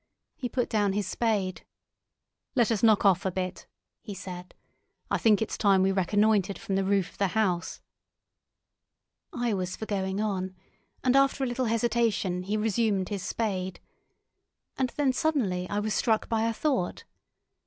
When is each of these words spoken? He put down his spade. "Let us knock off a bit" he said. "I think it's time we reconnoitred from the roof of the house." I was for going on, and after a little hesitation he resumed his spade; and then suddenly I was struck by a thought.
He 0.35 0.49
put 0.49 0.67
down 0.67 0.93
his 0.93 1.05
spade. 1.05 1.63
"Let 2.55 2.71
us 2.71 2.81
knock 2.81 3.05
off 3.05 3.23
a 3.23 3.29
bit" 3.29 3.67
he 4.01 4.15
said. 4.15 4.55
"I 5.11 5.19
think 5.19 5.43
it's 5.43 5.59
time 5.59 5.83
we 5.83 5.91
reconnoitred 5.91 6.57
from 6.57 6.73
the 6.73 6.83
roof 6.83 7.09
of 7.11 7.17
the 7.19 7.27
house." 7.37 7.81
I 9.31 9.53
was 9.53 9.75
for 9.75 9.85
going 9.85 10.19
on, 10.19 10.55
and 11.03 11.15
after 11.15 11.43
a 11.43 11.47
little 11.47 11.65
hesitation 11.65 12.41
he 12.41 12.57
resumed 12.57 13.09
his 13.09 13.21
spade; 13.21 13.79
and 14.75 14.89
then 14.95 15.13
suddenly 15.13 15.69
I 15.69 15.77
was 15.79 15.93
struck 15.93 16.27
by 16.27 16.47
a 16.47 16.53
thought. 16.53 17.03